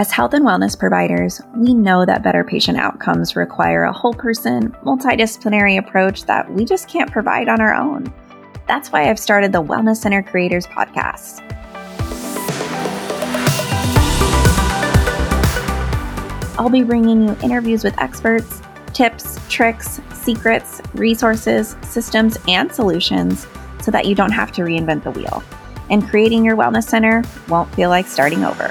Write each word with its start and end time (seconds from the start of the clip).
As 0.00 0.10
health 0.10 0.32
and 0.32 0.46
wellness 0.46 0.78
providers, 0.78 1.42
we 1.54 1.74
know 1.74 2.06
that 2.06 2.22
better 2.22 2.42
patient 2.42 2.78
outcomes 2.78 3.36
require 3.36 3.84
a 3.84 3.92
whole 3.92 4.14
person, 4.14 4.70
multidisciplinary 4.82 5.78
approach 5.78 6.24
that 6.24 6.50
we 6.50 6.64
just 6.64 6.88
can't 6.88 7.12
provide 7.12 7.50
on 7.50 7.60
our 7.60 7.74
own. 7.74 8.10
That's 8.66 8.90
why 8.90 9.10
I've 9.10 9.18
started 9.18 9.52
the 9.52 9.62
Wellness 9.62 9.96
Center 9.96 10.22
Creators 10.22 10.66
Podcast. 10.66 11.42
I'll 16.58 16.70
be 16.70 16.82
bringing 16.82 17.28
you 17.28 17.36
interviews 17.42 17.84
with 17.84 18.00
experts, 18.00 18.62
tips, 18.94 19.38
tricks, 19.50 20.00
secrets, 20.30 20.80
resources, 20.94 21.74
systems, 21.82 22.38
and 22.46 22.72
solutions 22.72 23.48
so 23.82 23.90
that 23.90 24.06
you 24.06 24.14
don't 24.14 24.30
have 24.30 24.52
to 24.52 24.62
reinvent 24.62 25.02
the 25.02 25.10
wheel. 25.10 25.42
And 25.90 26.08
creating 26.08 26.44
your 26.44 26.56
wellness 26.56 26.84
center 26.84 27.24
won't 27.48 27.74
feel 27.74 27.88
like 27.88 28.06
starting 28.06 28.44
over. 28.44 28.68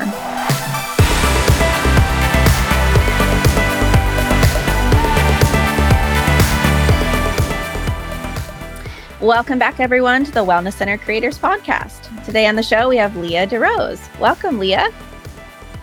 Welcome 9.20 9.60
back, 9.60 9.82
everyone, 9.82 10.24
to 10.24 10.32
the 10.32 10.46
Wellness 10.46 10.76
Center 10.76 10.98
Creators 10.98 11.38
Podcast. 11.38 12.24
Today 12.24 12.48
on 12.48 12.56
the 12.56 12.64
show, 12.64 12.88
we 12.88 12.96
have 12.96 13.18
Leah 13.18 13.48
DeRose. 13.48 14.18
Welcome, 14.18 14.60
Leah. 14.60 14.88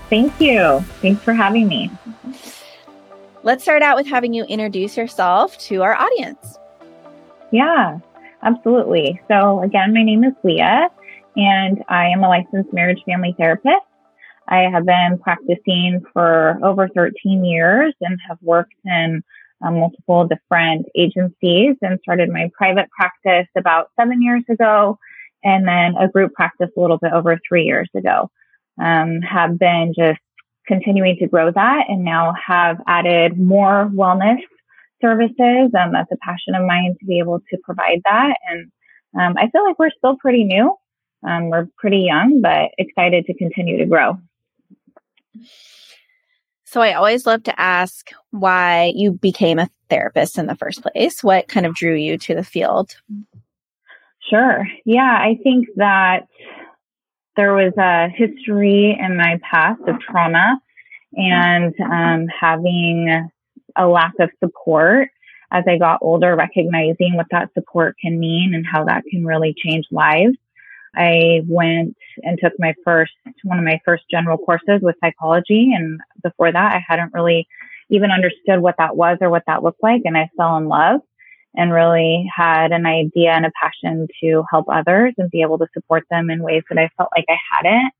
Thank 0.09 0.41
you. 0.41 0.81
Thanks 1.03 1.23
for 1.23 1.35
having 1.35 1.69
me. 1.69 1.91
Let's 3.47 3.63
start 3.63 3.81
out 3.81 3.95
with 3.95 4.09
having 4.09 4.35
you 4.35 4.43
introduce 4.43 4.97
yourself 4.97 5.57
to 5.59 5.85
our 5.85 5.95
audience. 5.95 6.59
Yeah, 7.53 8.01
absolutely. 8.43 9.21
So, 9.29 9.63
again, 9.63 9.95
my 9.95 10.03
name 10.03 10.25
is 10.25 10.33
Leah, 10.43 10.89
and 11.37 11.85
I 11.89 12.09
am 12.09 12.25
a 12.25 12.29
licensed 12.29 12.73
marriage 12.73 13.01
family 13.07 13.37
therapist. 13.39 13.87
I 14.49 14.63
have 14.63 14.85
been 14.85 15.21
practicing 15.23 16.03
for 16.13 16.59
over 16.61 16.89
13 16.89 17.45
years 17.45 17.95
and 18.01 18.19
have 18.29 18.39
worked 18.43 18.75
in 18.85 19.23
um, 19.65 19.79
multiple 19.79 20.27
different 20.27 20.87
agencies 20.97 21.77
and 21.83 22.01
started 22.03 22.29
my 22.31 22.51
private 22.53 22.91
practice 22.91 23.47
about 23.57 23.93
seven 23.95 24.23
years 24.23 24.43
ago 24.51 24.99
and 25.45 25.69
then 25.69 25.95
a 25.97 26.09
group 26.09 26.33
practice 26.33 26.71
a 26.77 26.81
little 26.81 26.99
bit 26.99 27.13
over 27.13 27.39
three 27.49 27.63
years 27.63 27.89
ago. 27.95 28.29
Um, 28.81 29.21
have 29.23 29.57
been 29.57 29.95
just 29.97 30.19
continuing 30.67 31.17
to 31.17 31.29
grow 31.29 31.51
that 31.51 31.85
and 31.89 32.05
now 32.05 32.35
have 32.45 32.79
added 32.87 33.39
more 33.39 33.91
wellness 33.95 34.39
services. 35.01 35.71
Um, 35.79 35.93
that's 35.93 36.11
a 36.13 36.17
passion 36.23 36.55
of 36.55 36.67
mine 36.67 36.97
to 36.99 37.07
be 37.07 37.19
able 37.19 37.41
to 37.51 37.59
provide 37.65 38.03
that. 38.05 38.37
And 38.49 38.71
um, 39.19 39.35
I 39.39 39.49
feel 39.51 39.65
like 39.65 39.79
we're 39.79 39.91
still 39.97 40.17
pretty 40.17 40.45
new. 40.45 40.75
Um, 41.27 41.51
we're 41.51 41.69
pretty 41.79 42.01
young, 42.01 42.41
but 42.43 42.71
excited 42.79 43.27
to 43.27 43.35
continue 43.35 43.79
to 43.79 43.87
grow. 43.87 44.19
So 46.65 46.81
I 46.81 46.95
always 46.95 47.27
love 47.27 47.45
to 47.45 47.61
ask 47.61 48.11
why 48.31 48.93
you 48.95 49.13
became 49.13 49.59
a 49.59 49.71
therapist 49.89 50.37
in 50.39 50.47
the 50.47 50.57
first 50.57 50.83
place. 50.83 51.23
What 51.23 51.49
kind 51.49 51.65
of 51.65 51.75
drew 51.75 51.95
you 51.95 52.19
to 52.19 52.35
the 52.35 52.45
field? 52.45 52.97
Sure. 54.29 54.67
Yeah, 54.85 55.19
I 55.21 55.39
think 55.43 55.69
that 55.77 56.27
there 57.37 57.55
was 57.55 57.73
a 57.79 58.09
history 58.09 58.97
in 58.99 59.17
my 59.17 59.39
past 59.49 59.81
of 59.87 60.01
trauma 60.01 60.61
and 61.15 61.75
um, 61.81 62.27
having 62.29 63.29
a 63.77 63.87
lack 63.87 64.13
of 64.19 64.31
support 64.43 65.09
as 65.53 65.65
I 65.69 65.79
got 65.79 66.01
older, 66.03 66.35
recognizing 66.35 67.15
what 67.15 67.27
that 67.31 67.51
support 67.55 67.97
can 68.01 68.19
mean 68.19 68.55
and 68.55 68.67
how 68.67 68.85
that 68.85 69.05
can 69.11 69.25
really 69.25 69.55
change 69.57 69.87
lives. 69.91 70.37
I 70.95 71.43
went 71.47 71.97
and 72.23 72.39
took 72.43 72.55
my 72.59 72.75
first, 72.85 73.13
one 73.45 73.59
of 73.59 73.65
my 73.65 73.81
first 73.85 74.05
general 74.11 74.39
courses 74.39 74.81
with 74.81 74.97
psychology. 75.01 75.73
And 75.77 76.01
before 76.23 76.51
that, 76.51 76.75
I 76.75 76.85
hadn't 76.87 77.13
really 77.15 77.47
even 77.91 78.11
understood 78.11 78.61
what 78.61 78.77
that 78.79 78.97
was 78.97 79.19
or 79.21 79.31
what 79.31 79.45
that 79.47 79.63
looked 79.63 79.83
like. 79.83 80.03
And 80.05 80.17
I 80.17 80.31
fell 80.37 80.57
in 80.57 80.69
love 80.69 81.01
and 81.57 81.73
really 81.73 82.31
had 82.35 82.71
an 82.71 82.87
idea 82.87 83.33
and 83.33 83.47
a 83.47 83.53
passion 83.61 84.07
to 84.21 84.45
help 84.51 84.67
others 84.69 85.15
and 85.17 85.31
be 85.31 85.43
able 85.43 85.59
to 85.59 85.67
support 85.73 86.05
them 86.11 86.31
in 86.31 86.43
ways 86.43 86.63
that 86.69 86.79
I 86.79 86.91
felt 86.97 87.11
like 87.17 87.25
I 87.29 87.37
hadn't. 87.51 87.93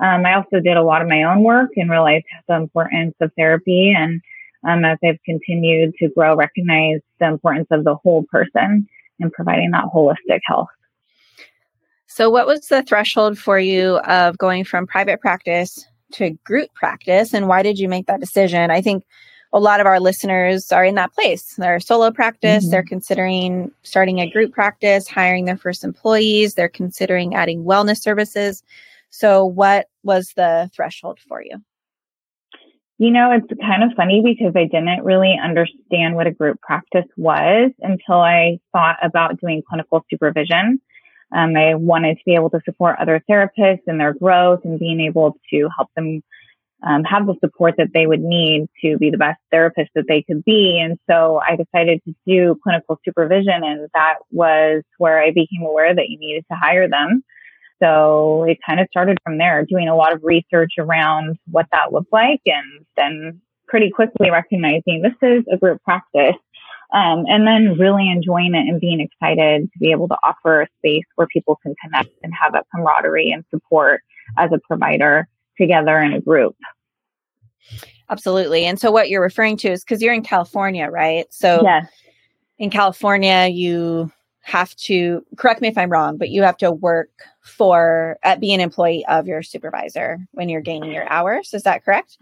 Um, 0.00 0.26
I 0.26 0.34
also 0.34 0.60
did 0.60 0.76
a 0.76 0.82
lot 0.82 1.02
of 1.02 1.08
my 1.08 1.24
own 1.24 1.42
work 1.42 1.70
and 1.76 1.90
realized 1.90 2.26
the 2.46 2.54
importance 2.54 3.14
of 3.20 3.32
therapy. 3.36 3.94
And 3.96 4.20
um, 4.68 4.84
as 4.84 4.98
I've 5.02 5.22
continued 5.24 5.94
to 5.98 6.08
grow, 6.08 6.36
recognize 6.36 7.00
the 7.18 7.26
importance 7.26 7.68
of 7.70 7.84
the 7.84 7.96
whole 7.96 8.24
person 8.30 8.86
and 9.18 9.32
providing 9.32 9.70
that 9.72 9.86
holistic 9.92 10.40
health. 10.44 10.68
So, 12.06 12.30
what 12.30 12.46
was 12.46 12.68
the 12.68 12.82
threshold 12.82 13.38
for 13.38 13.58
you 13.58 13.98
of 13.98 14.38
going 14.38 14.64
from 14.64 14.86
private 14.86 15.20
practice 15.20 15.86
to 16.12 16.30
group 16.44 16.72
practice, 16.74 17.34
and 17.34 17.48
why 17.48 17.62
did 17.62 17.78
you 17.78 17.88
make 17.88 18.06
that 18.06 18.20
decision? 18.20 18.70
I 18.70 18.80
think 18.80 19.04
a 19.52 19.60
lot 19.60 19.80
of 19.80 19.86
our 19.86 20.00
listeners 20.00 20.70
are 20.72 20.84
in 20.84 20.94
that 20.96 21.12
place. 21.12 21.54
They're 21.56 21.80
solo 21.80 22.10
practice, 22.10 22.64
mm-hmm. 22.64 22.70
they're 22.70 22.82
considering 22.82 23.70
starting 23.82 24.20
a 24.20 24.30
group 24.30 24.52
practice, 24.52 25.08
hiring 25.08 25.46
their 25.46 25.56
first 25.56 25.84
employees, 25.84 26.54
they're 26.54 26.68
considering 26.68 27.34
adding 27.34 27.64
wellness 27.64 27.98
services. 27.98 28.62
So, 29.10 29.44
what 29.44 29.88
was 30.02 30.32
the 30.36 30.70
threshold 30.74 31.18
for 31.26 31.42
you? 31.42 31.62
You 32.98 33.12
know, 33.12 33.30
it's 33.30 33.46
kind 33.60 33.84
of 33.84 33.96
funny 33.96 34.22
because 34.24 34.54
I 34.56 34.64
didn't 34.64 35.04
really 35.04 35.38
understand 35.42 36.16
what 36.16 36.26
a 36.26 36.32
group 36.32 36.60
practice 36.60 37.06
was 37.16 37.70
until 37.80 38.16
I 38.16 38.58
thought 38.72 38.96
about 39.02 39.40
doing 39.40 39.62
clinical 39.66 40.04
supervision. 40.10 40.80
Um, 41.32 41.56
I 41.56 41.74
wanted 41.74 42.16
to 42.16 42.22
be 42.26 42.34
able 42.34 42.50
to 42.50 42.60
support 42.64 42.96
other 42.98 43.22
therapists 43.30 43.82
and 43.86 44.00
their 44.00 44.14
growth 44.14 44.60
and 44.64 44.80
being 44.80 45.00
able 45.00 45.38
to 45.50 45.68
help 45.76 45.90
them 45.94 46.22
um, 46.82 47.04
have 47.04 47.26
the 47.26 47.34
support 47.40 47.74
that 47.78 47.88
they 47.92 48.06
would 48.06 48.20
need 48.20 48.68
to 48.82 48.96
be 48.98 49.10
the 49.10 49.18
best 49.18 49.40
therapist 49.50 49.90
that 49.94 50.04
they 50.08 50.22
could 50.22 50.44
be. 50.44 50.78
And 50.80 50.98
so 51.10 51.40
I 51.46 51.56
decided 51.56 52.00
to 52.04 52.14
do 52.26 52.58
clinical 52.62 52.98
supervision, 53.04 53.64
and 53.64 53.88
that 53.94 54.16
was 54.30 54.82
where 54.98 55.20
I 55.20 55.30
became 55.30 55.62
aware 55.62 55.94
that 55.94 56.08
you 56.08 56.18
needed 56.18 56.44
to 56.50 56.56
hire 56.56 56.88
them. 56.88 57.24
So 57.82 58.44
it 58.44 58.58
kind 58.66 58.80
of 58.80 58.88
started 58.90 59.18
from 59.24 59.38
there, 59.38 59.64
doing 59.64 59.88
a 59.88 59.96
lot 59.96 60.12
of 60.12 60.24
research 60.24 60.72
around 60.78 61.38
what 61.50 61.66
that 61.72 61.92
looked 61.92 62.12
like, 62.12 62.40
and 62.46 62.86
then 62.96 63.40
pretty 63.68 63.90
quickly 63.90 64.30
recognizing 64.30 65.02
this 65.02 65.14
is 65.22 65.44
a 65.52 65.56
group 65.56 65.82
practice 65.82 66.36
um, 66.92 67.24
and 67.28 67.46
then 67.46 67.76
really 67.78 68.10
enjoying 68.10 68.54
it 68.54 68.66
and 68.66 68.80
being 68.80 69.00
excited 69.00 69.70
to 69.72 69.78
be 69.78 69.90
able 69.90 70.08
to 70.08 70.16
offer 70.24 70.62
a 70.62 70.68
space 70.78 71.04
where 71.16 71.26
people 71.26 71.58
can 71.62 71.74
connect 71.82 72.10
and 72.22 72.32
have 72.40 72.52
that 72.52 72.66
camaraderie 72.74 73.30
and 73.30 73.44
support 73.50 74.00
as 74.38 74.50
a 74.52 74.58
provider 74.66 75.28
together 75.60 75.98
in 75.98 76.12
a 76.12 76.20
group. 76.20 76.56
Absolutely. 78.10 78.64
And 78.64 78.80
so 78.80 78.90
what 78.90 79.10
you're 79.10 79.22
referring 79.22 79.56
to 79.58 79.68
is 79.70 79.84
because 79.84 80.00
you're 80.00 80.14
in 80.14 80.22
California, 80.22 80.88
right? 80.88 81.26
So 81.30 81.60
yes. 81.62 81.90
in 82.58 82.70
California, 82.70 83.48
you 83.50 84.10
have 84.40 84.74
to 84.76 85.24
correct 85.36 85.60
me 85.60 85.68
if 85.68 85.76
I'm 85.76 85.90
wrong, 85.90 86.16
but 86.16 86.30
you 86.30 86.42
have 86.42 86.56
to 86.58 86.72
work 86.72 87.10
for 87.42 88.18
at 88.22 88.40
be 88.40 88.54
an 88.54 88.60
employee 88.60 89.04
of 89.06 89.26
your 89.26 89.42
supervisor 89.42 90.18
when 90.32 90.48
you're 90.48 90.62
gaining 90.62 90.90
your 90.90 91.10
hours. 91.10 91.52
Is 91.52 91.64
that 91.64 91.84
correct? 91.84 92.16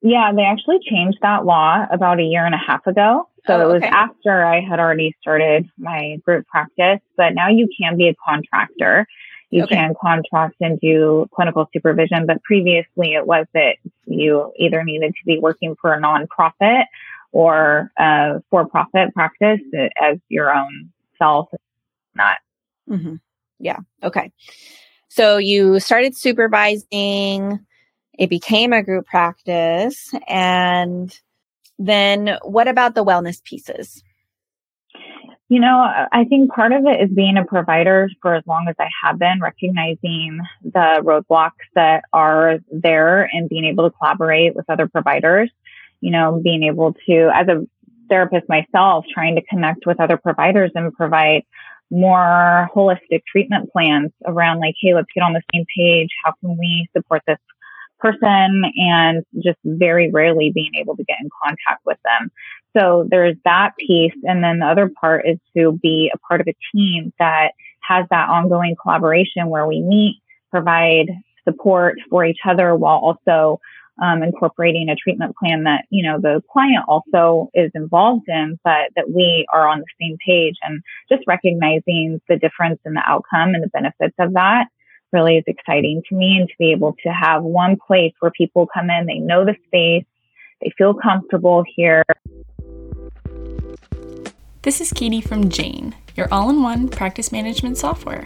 Yeah, 0.00 0.32
they 0.36 0.42
actually 0.42 0.78
changed 0.88 1.18
that 1.22 1.44
law 1.46 1.86
about 1.90 2.20
a 2.20 2.22
year 2.22 2.44
and 2.44 2.54
a 2.54 2.58
half 2.58 2.86
ago. 2.86 3.28
So 3.46 3.54
oh, 3.54 3.68
it 3.68 3.72
was 3.72 3.82
okay. 3.82 3.88
after 3.88 4.44
I 4.44 4.60
had 4.60 4.78
already 4.78 5.16
started 5.20 5.66
my 5.78 6.18
group 6.24 6.46
practice, 6.46 7.00
but 7.16 7.34
now 7.34 7.48
you 7.48 7.68
can 7.80 7.96
be 7.96 8.08
a 8.08 8.14
contractor. 8.24 9.06
You 9.54 9.64
okay. 9.64 9.76
can 9.76 9.94
contract 10.00 10.56
and 10.60 10.80
do 10.80 11.28
clinical 11.32 11.68
supervision, 11.72 12.26
but 12.26 12.42
previously 12.42 13.14
it 13.14 13.24
was 13.24 13.46
that 13.54 13.76
you 14.04 14.52
either 14.58 14.82
needed 14.82 15.12
to 15.12 15.24
be 15.24 15.38
working 15.38 15.76
for 15.80 15.94
a 15.94 16.00
nonprofit 16.00 16.86
or 17.30 17.92
a 17.96 18.42
for-profit 18.50 19.14
practice 19.14 19.60
as 20.00 20.18
your 20.28 20.52
own 20.52 20.90
self, 21.18 21.50
not. 22.16 22.38
Mm-hmm. 22.90 23.14
Yeah. 23.60 23.78
Okay. 24.02 24.32
So 25.08 25.36
you 25.36 25.78
started 25.78 26.16
supervising 26.16 27.64
it 28.18 28.30
became 28.30 28.72
a 28.72 28.82
group 28.82 29.06
practice. 29.06 30.12
And 30.28 31.16
then 31.78 32.38
what 32.42 32.68
about 32.68 32.94
the 32.94 33.04
wellness 33.04 33.42
pieces? 33.42 34.02
You 35.50 35.60
know, 35.60 36.06
I 36.10 36.24
think 36.24 36.50
part 36.52 36.72
of 36.72 36.86
it 36.86 37.02
is 37.02 37.14
being 37.14 37.36
a 37.36 37.44
provider 37.44 38.08
for 38.22 38.34
as 38.34 38.42
long 38.46 38.66
as 38.68 38.74
I 38.78 38.88
have 39.02 39.18
been, 39.18 39.40
recognizing 39.40 40.40
the 40.62 41.02
roadblocks 41.02 41.50
that 41.74 42.04
are 42.12 42.58
there 42.72 43.28
and 43.30 43.48
being 43.48 43.66
able 43.66 43.88
to 43.88 43.96
collaborate 43.96 44.56
with 44.56 44.64
other 44.68 44.88
providers. 44.88 45.50
You 46.00 46.10
know, 46.10 46.40
being 46.42 46.64
able 46.64 46.94
to, 47.06 47.30
as 47.34 47.48
a 47.48 47.66
therapist 48.08 48.48
myself, 48.48 49.04
trying 49.12 49.36
to 49.36 49.42
connect 49.42 49.86
with 49.86 50.00
other 50.00 50.16
providers 50.16 50.70
and 50.74 50.92
provide 50.92 51.42
more 51.90 52.68
holistic 52.74 53.22
treatment 53.30 53.70
plans 53.70 54.10
around 54.26 54.60
like, 54.60 54.74
hey, 54.80 54.94
let's 54.94 55.08
get 55.14 55.22
on 55.22 55.32
the 55.32 55.42
same 55.52 55.64
page. 55.76 56.08
How 56.24 56.32
can 56.40 56.56
we 56.58 56.88
support 56.96 57.22
this 57.26 57.38
person 58.04 58.62
and 58.76 59.24
just 59.42 59.58
very 59.64 60.10
rarely 60.10 60.52
being 60.54 60.72
able 60.78 60.96
to 60.96 61.04
get 61.04 61.16
in 61.20 61.28
contact 61.42 61.80
with 61.86 61.98
them. 62.04 62.30
So 62.76 63.06
there's 63.10 63.36
that 63.44 63.72
piece. 63.78 64.14
And 64.24 64.44
then 64.44 64.58
the 64.58 64.66
other 64.66 64.90
part 65.00 65.26
is 65.26 65.38
to 65.56 65.78
be 65.82 66.10
a 66.12 66.18
part 66.18 66.40
of 66.40 66.48
a 66.48 66.56
team 66.74 67.12
that 67.18 67.52
has 67.80 68.06
that 68.10 68.28
ongoing 68.28 68.76
collaboration 68.80 69.48
where 69.48 69.66
we 69.66 69.80
meet, 69.80 70.20
provide 70.50 71.06
support 71.44 71.96
for 72.10 72.24
each 72.24 72.40
other 72.46 72.74
while 72.74 72.98
also 72.98 73.60
um, 74.02 74.22
incorporating 74.22 74.88
a 74.88 74.96
treatment 74.96 75.36
plan 75.36 75.64
that 75.64 75.84
you 75.88 76.02
know 76.02 76.18
the 76.20 76.42
client 76.52 76.84
also 76.88 77.48
is 77.54 77.70
involved 77.76 78.24
in, 78.26 78.58
but 78.64 78.90
that 78.96 79.08
we 79.08 79.46
are 79.52 79.68
on 79.68 79.78
the 79.78 79.86
same 80.00 80.16
page 80.26 80.56
and 80.62 80.82
just 81.08 81.22
recognizing 81.28 82.20
the 82.28 82.36
difference 82.36 82.80
in 82.84 82.94
the 82.94 83.02
outcome 83.06 83.54
and 83.54 83.62
the 83.62 83.68
benefits 83.68 84.14
of 84.18 84.32
that 84.32 84.66
really 85.14 85.38
is 85.38 85.44
exciting 85.46 86.02
to 86.08 86.14
me 86.14 86.36
and 86.38 86.48
to 86.48 86.54
be 86.58 86.72
able 86.72 86.94
to 87.04 87.08
have 87.08 87.42
one 87.42 87.76
place 87.86 88.12
where 88.20 88.32
people 88.32 88.66
come 88.66 88.90
in, 88.90 89.06
they 89.06 89.18
know 89.18 89.44
the 89.44 89.54
space, 89.66 90.04
they 90.60 90.72
feel 90.76 90.92
comfortable 90.92 91.64
here. 91.74 92.02
This 94.62 94.80
is 94.80 94.92
Katie 94.92 95.20
from 95.20 95.48
Jane, 95.48 95.94
your 96.16 96.26
all 96.32 96.50
in 96.50 96.62
one 96.62 96.88
practice 96.88 97.30
management 97.30 97.78
software. 97.78 98.24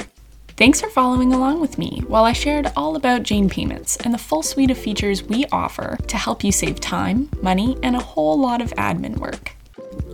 Thanks 0.57 0.81
for 0.81 0.89
following 0.89 1.33
along 1.33 1.61
with 1.61 1.79
me 1.79 2.03
while 2.09 2.25
I 2.25 2.33
shared 2.33 2.73
all 2.75 2.97
about 2.97 3.23
Jane 3.23 3.49
Payments 3.49 3.97
and 3.99 4.13
the 4.13 4.19
full 4.19 4.43
suite 4.43 4.73
of 4.73 4.79
features 4.79 5.23
we 5.23 5.45
offer 5.53 5.97
to 6.09 6.17
help 6.17 6.43
you 6.43 6.51
save 6.51 6.81
time, 6.81 7.29
money, 7.43 7.77
and 7.83 7.95
a 7.95 8.01
whole 8.01 8.41
lot 8.41 8.61
of 8.61 8.73
admin 8.73 9.19
work. 9.19 9.55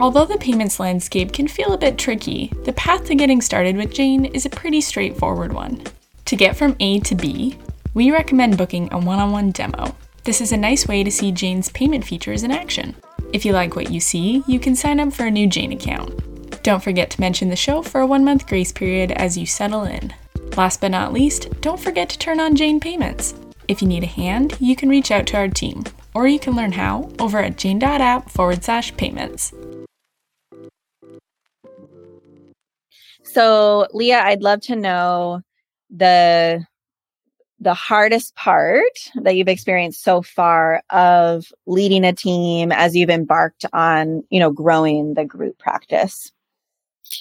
Although 0.00 0.26
the 0.26 0.38
payments 0.38 0.80
landscape 0.80 1.32
can 1.32 1.48
feel 1.48 1.72
a 1.72 1.78
bit 1.78 1.96
tricky, 1.96 2.52
the 2.64 2.72
path 2.72 3.04
to 3.06 3.14
getting 3.14 3.40
started 3.40 3.76
with 3.76 3.94
Jane 3.94 4.24
is 4.26 4.44
a 4.44 4.50
pretty 4.50 4.80
straightforward 4.80 5.52
one. 5.52 5.82
To 6.26 6.36
get 6.36 6.56
from 6.56 6.74
A 6.80 7.00
to 7.00 7.14
B, 7.14 7.58
we 7.92 8.10
recommend 8.10 8.56
booking 8.56 8.88
a 8.92 8.98
one 8.98 9.18
on 9.18 9.30
one 9.30 9.50
demo. 9.50 9.94
This 10.22 10.40
is 10.40 10.52
a 10.52 10.56
nice 10.56 10.88
way 10.88 11.04
to 11.04 11.10
see 11.10 11.30
Jane's 11.30 11.68
payment 11.68 12.04
features 12.04 12.42
in 12.42 12.50
action. 12.50 12.96
If 13.34 13.44
you 13.44 13.52
like 13.52 13.76
what 13.76 13.90
you 13.90 14.00
see, 14.00 14.42
you 14.46 14.58
can 14.58 14.74
sign 14.74 15.00
up 15.00 15.12
for 15.12 15.26
a 15.26 15.30
new 15.30 15.46
Jane 15.46 15.72
account. 15.72 16.62
Don't 16.62 16.82
forget 16.82 17.10
to 17.10 17.20
mention 17.20 17.50
the 17.50 17.56
show 17.56 17.82
for 17.82 18.00
a 18.00 18.06
one 18.06 18.24
month 18.24 18.46
grace 18.46 18.72
period 18.72 19.12
as 19.12 19.36
you 19.36 19.44
settle 19.44 19.84
in. 19.84 20.14
Last 20.56 20.80
but 20.80 20.92
not 20.92 21.12
least, 21.12 21.48
don't 21.60 21.78
forget 21.78 22.08
to 22.08 22.18
turn 22.18 22.40
on 22.40 22.56
Jane 22.56 22.80
Payments. 22.80 23.34
If 23.68 23.82
you 23.82 23.88
need 23.88 24.02
a 24.02 24.06
hand, 24.06 24.56
you 24.60 24.76
can 24.76 24.88
reach 24.88 25.10
out 25.10 25.26
to 25.26 25.36
our 25.36 25.48
team, 25.48 25.84
or 26.14 26.26
you 26.26 26.38
can 26.38 26.56
learn 26.56 26.72
how 26.72 27.10
over 27.18 27.38
at 27.38 27.58
jane.app 27.58 28.30
forward 28.30 28.64
slash 28.64 28.96
payments. 28.96 29.52
So, 33.24 33.88
Leah, 33.92 34.22
I'd 34.22 34.42
love 34.42 34.62
to 34.62 34.76
know 34.76 35.42
the 35.90 36.66
the 37.60 37.74
hardest 37.74 38.34
part 38.34 38.82
that 39.22 39.36
you've 39.36 39.48
experienced 39.48 40.02
so 40.02 40.20
far 40.20 40.82
of 40.90 41.46
leading 41.66 42.04
a 42.04 42.12
team 42.12 42.72
as 42.72 42.94
you've 42.94 43.10
embarked 43.10 43.64
on, 43.72 44.22
you 44.28 44.40
know, 44.40 44.50
growing 44.50 45.14
the 45.14 45.24
group 45.24 45.58
practice. 45.58 46.30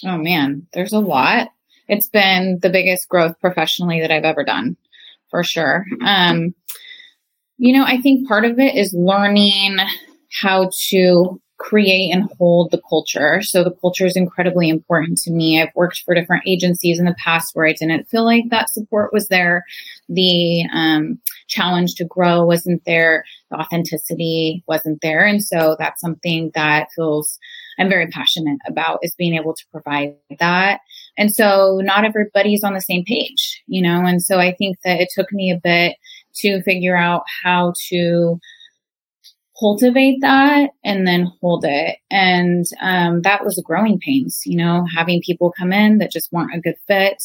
Oh 0.04 0.18
man, 0.18 0.66
there's 0.72 0.92
a 0.92 0.98
lot 0.98 1.48
it's 1.88 2.08
been 2.08 2.58
the 2.62 2.70
biggest 2.70 3.08
growth 3.08 3.38
professionally 3.40 4.00
that 4.00 4.10
I've 4.10 4.24
ever 4.24 4.44
done 4.44 4.76
for 5.30 5.44
sure. 5.44 5.84
Um, 6.04 6.54
you 7.58 7.72
know, 7.72 7.84
I 7.84 8.00
think 8.00 8.28
part 8.28 8.44
of 8.44 8.58
it 8.58 8.74
is 8.74 8.92
learning 8.94 9.76
how 10.42 10.70
to 10.88 11.40
create 11.64 12.10
and 12.10 12.30
hold 12.38 12.70
the 12.70 12.80
culture. 12.88 13.40
So 13.40 13.64
the 13.64 13.70
culture 13.70 14.04
is 14.04 14.16
incredibly 14.16 14.68
important 14.68 15.16
to 15.18 15.30
me. 15.30 15.60
I've 15.60 15.74
worked 15.74 16.02
for 16.04 16.14
different 16.14 16.44
agencies 16.46 16.98
in 16.98 17.06
the 17.06 17.16
past 17.24 17.54
where 17.54 17.66
I 17.66 17.72
didn't 17.72 18.08
feel 18.08 18.24
like 18.24 18.44
that 18.50 18.68
support 18.68 19.14
was 19.14 19.28
there. 19.28 19.64
The 20.10 20.66
um, 20.74 21.18
challenge 21.48 21.94
to 21.94 22.04
grow 22.04 22.44
wasn't 22.44 22.84
there. 22.84 23.24
The 23.50 23.56
authenticity 23.56 24.62
wasn't 24.68 25.00
there. 25.00 25.24
And 25.24 25.42
so 25.42 25.74
that's 25.78 26.02
something 26.02 26.50
that 26.54 26.88
feels 26.94 27.38
I'm 27.78 27.88
very 27.88 28.08
passionate 28.08 28.58
about 28.68 28.98
is 29.02 29.14
being 29.14 29.34
able 29.34 29.54
to 29.54 29.64
provide 29.72 30.16
that. 30.38 30.80
And 31.16 31.34
so 31.34 31.80
not 31.82 32.04
everybody's 32.04 32.62
on 32.62 32.74
the 32.74 32.80
same 32.80 33.04
page, 33.04 33.62
you 33.66 33.80
know, 33.82 34.04
and 34.04 34.22
so 34.22 34.38
I 34.38 34.54
think 34.54 34.78
that 34.84 35.00
it 35.00 35.08
took 35.14 35.32
me 35.32 35.50
a 35.50 35.60
bit 35.62 35.96
to 36.36 36.62
figure 36.62 36.96
out 36.96 37.22
how 37.42 37.72
to 37.88 38.38
cultivate 39.58 40.18
that 40.20 40.70
and 40.84 41.06
then 41.06 41.30
hold 41.40 41.64
it. 41.66 41.98
And 42.10 42.64
um, 42.80 43.22
that 43.22 43.44
was 43.44 43.62
growing 43.64 43.98
pains, 43.98 44.42
you 44.44 44.56
know, 44.56 44.86
having 44.94 45.22
people 45.22 45.54
come 45.56 45.72
in 45.72 45.98
that 45.98 46.12
just 46.12 46.32
weren't 46.32 46.54
a 46.54 46.60
good 46.60 46.76
fit 46.86 47.22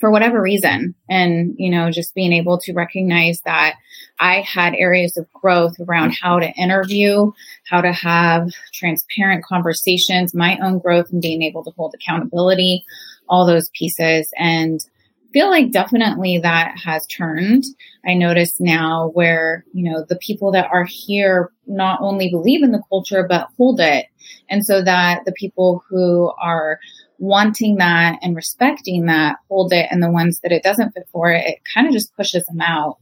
for 0.00 0.10
whatever 0.10 0.40
reason. 0.40 0.94
And, 1.08 1.54
you 1.56 1.70
know, 1.70 1.90
just 1.90 2.14
being 2.14 2.32
able 2.32 2.58
to 2.58 2.74
recognize 2.74 3.40
that 3.42 3.76
I 4.20 4.42
had 4.42 4.74
areas 4.74 5.16
of 5.16 5.32
growth 5.32 5.76
around 5.80 6.14
how 6.20 6.38
to 6.38 6.52
interview, 6.52 7.32
how 7.66 7.80
to 7.80 7.92
have 7.92 8.50
transparent 8.74 9.44
conversations, 9.44 10.34
my 10.34 10.58
own 10.62 10.78
growth 10.78 11.10
and 11.10 11.22
being 11.22 11.42
able 11.42 11.64
to 11.64 11.70
hold 11.70 11.94
accountability, 11.94 12.84
all 13.28 13.46
those 13.46 13.70
pieces. 13.70 14.30
And 14.36 14.84
feel 15.32 15.48
like 15.48 15.72
definitely 15.72 16.38
that 16.38 16.78
has 16.84 17.06
turned. 17.06 17.64
I 18.08 18.14
notice 18.14 18.58
now 18.58 19.10
where, 19.12 19.66
you 19.74 19.90
know, 19.90 20.02
the 20.08 20.16
people 20.16 20.50
that 20.52 20.70
are 20.72 20.86
here 20.88 21.52
not 21.66 22.00
only 22.00 22.30
believe 22.30 22.62
in 22.62 22.72
the 22.72 22.82
culture, 22.88 23.26
but 23.28 23.48
hold 23.58 23.80
it. 23.80 24.06
And 24.48 24.64
so 24.64 24.82
that 24.82 25.26
the 25.26 25.32
people 25.32 25.84
who 25.88 26.32
are 26.42 26.80
wanting 27.18 27.76
that 27.76 28.18
and 28.22 28.34
respecting 28.34 29.06
that 29.06 29.36
hold 29.50 29.74
it 29.74 29.88
and 29.90 30.02
the 30.02 30.10
ones 30.10 30.40
that 30.40 30.52
it 30.52 30.62
doesn't 30.62 30.92
fit 30.92 31.06
for 31.12 31.30
it, 31.30 31.46
it 31.46 31.58
kind 31.74 31.86
of 31.86 31.92
just 31.92 32.16
pushes 32.16 32.46
them 32.46 32.62
out. 32.62 32.96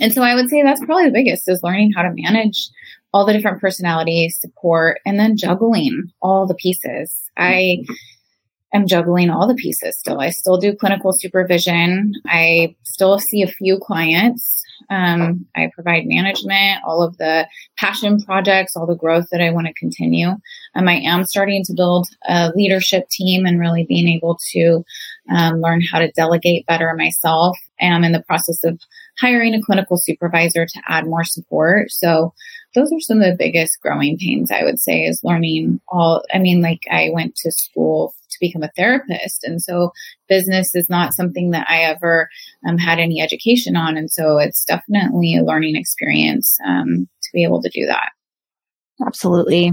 And 0.00 0.12
so 0.12 0.22
I 0.22 0.34
would 0.34 0.50
say 0.50 0.60
that's 0.62 0.84
probably 0.84 1.06
the 1.06 1.12
biggest 1.12 1.48
is 1.48 1.62
learning 1.62 1.92
how 1.92 2.02
to 2.02 2.12
manage 2.12 2.68
all 3.14 3.26
the 3.26 3.32
different 3.32 3.60
personalities, 3.60 4.38
support, 4.40 4.98
and 5.06 5.20
then 5.20 5.36
juggling 5.36 6.10
all 6.20 6.46
the 6.46 6.54
pieces. 6.54 7.30
I 7.36 7.84
am 8.76 8.86
juggling 8.86 9.30
all 9.30 9.48
the 9.48 9.54
pieces 9.54 9.98
still. 9.98 10.20
I 10.20 10.30
still 10.30 10.58
do 10.58 10.76
clinical 10.76 11.12
supervision. 11.12 12.12
I 12.26 12.76
still 12.84 13.18
see 13.18 13.42
a 13.42 13.48
few 13.48 13.78
clients. 13.78 14.62
Um, 14.90 15.46
I 15.56 15.70
provide 15.74 16.04
management, 16.06 16.84
all 16.84 17.02
of 17.02 17.16
the 17.16 17.48
passion 17.76 18.20
projects, 18.20 18.76
all 18.76 18.86
the 18.86 18.94
growth 18.94 19.26
that 19.32 19.40
I 19.40 19.50
want 19.50 19.66
to 19.66 19.74
continue. 19.74 20.28
Um, 20.74 20.88
I 20.88 20.96
am 20.96 21.24
starting 21.24 21.64
to 21.64 21.74
build 21.74 22.08
a 22.28 22.52
leadership 22.54 23.08
team 23.08 23.46
and 23.46 23.58
really 23.58 23.84
being 23.84 24.08
able 24.08 24.38
to 24.52 24.84
um, 25.34 25.60
learn 25.60 25.80
how 25.80 25.98
to 25.98 26.12
delegate 26.12 26.66
better 26.66 26.94
myself. 26.96 27.56
And 27.80 27.94
I'm 27.94 28.04
in 28.04 28.12
the 28.12 28.22
process 28.22 28.62
of 28.64 28.78
hiring 29.18 29.54
a 29.54 29.62
clinical 29.62 29.96
supervisor 29.96 30.66
to 30.66 30.82
add 30.86 31.06
more 31.06 31.24
support. 31.24 31.90
So 31.90 32.34
those 32.74 32.92
are 32.92 33.00
some 33.00 33.22
of 33.22 33.24
the 33.24 33.36
biggest 33.36 33.80
growing 33.80 34.18
pains 34.18 34.50
I 34.50 34.62
would 34.62 34.78
say 34.78 35.04
is 35.04 35.24
learning 35.24 35.80
all. 35.88 36.22
I 36.32 36.38
mean, 36.38 36.60
like 36.60 36.82
I 36.90 37.08
went 37.12 37.34
to 37.36 37.50
school 37.50 38.14
to 38.36 38.46
become 38.46 38.62
a 38.62 38.70
therapist. 38.76 39.44
And 39.44 39.62
so 39.62 39.92
business 40.28 40.74
is 40.74 40.88
not 40.88 41.14
something 41.14 41.50
that 41.50 41.66
I 41.68 41.82
ever 41.82 42.28
um, 42.66 42.78
had 42.78 42.98
any 42.98 43.20
education 43.20 43.76
on. 43.76 43.96
And 43.96 44.10
so 44.10 44.38
it's 44.38 44.64
definitely 44.64 45.36
a 45.36 45.44
learning 45.44 45.76
experience 45.76 46.56
um, 46.66 47.08
to 47.22 47.30
be 47.32 47.42
able 47.42 47.62
to 47.62 47.70
do 47.70 47.86
that. 47.86 48.10
Absolutely. 49.04 49.72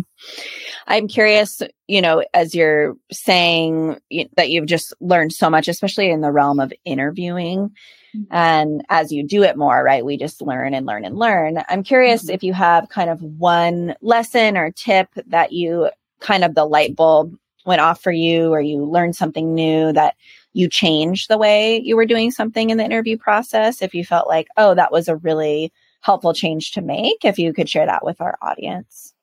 I'm 0.87 1.07
curious, 1.07 1.61
you 1.87 2.01
know, 2.01 2.25
as 2.33 2.53
you're 2.53 2.95
saying 3.11 3.99
that 4.35 4.49
you've 4.49 4.65
just 4.65 4.93
learned 4.99 5.31
so 5.31 5.49
much, 5.49 5.67
especially 5.67 6.09
in 6.09 6.21
the 6.21 6.31
realm 6.31 6.59
of 6.59 6.73
interviewing. 6.83 7.71
Mm-hmm. 8.15 8.35
And 8.35 8.85
as 8.89 9.11
you 9.11 9.25
do 9.25 9.43
it 9.43 9.57
more, 9.57 9.81
right, 9.81 10.05
we 10.05 10.17
just 10.17 10.41
learn 10.41 10.73
and 10.73 10.85
learn 10.85 11.05
and 11.05 11.17
learn. 11.17 11.63
I'm 11.69 11.83
curious 11.83 12.23
mm-hmm. 12.23 12.33
if 12.33 12.43
you 12.43 12.53
have 12.53 12.89
kind 12.89 13.09
of 13.09 13.21
one 13.21 13.95
lesson 14.01 14.57
or 14.57 14.71
tip 14.71 15.07
that 15.27 15.53
you 15.53 15.89
kind 16.19 16.43
of 16.43 16.55
the 16.55 16.65
light 16.65 16.95
bulb 16.95 17.35
went 17.65 17.81
off 17.81 18.01
for 18.01 18.11
you 18.11 18.51
or 18.51 18.61
you 18.61 18.83
learned 18.83 19.15
something 19.15 19.53
new 19.53 19.91
that 19.93 20.15
you 20.53 20.69
changed 20.69 21.29
the 21.29 21.37
way 21.37 21.79
you 21.79 21.95
were 21.95 22.05
doing 22.05 22.31
something 22.31 22.69
in 22.69 22.77
the 22.77 22.83
interview 22.83 23.17
process 23.17 23.81
if 23.81 23.93
you 23.93 24.03
felt 24.03 24.27
like 24.27 24.47
oh 24.57 24.73
that 24.75 24.91
was 24.91 25.07
a 25.07 25.15
really 25.17 25.71
helpful 26.01 26.33
change 26.33 26.71
to 26.71 26.81
make 26.81 27.23
if 27.23 27.37
you 27.37 27.53
could 27.53 27.69
share 27.69 27.85
that 27.85 28.03
with 28.03 28.19
our 28.21 28.37
audience 28.41 29.13